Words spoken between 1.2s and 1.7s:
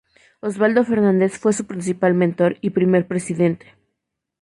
fue su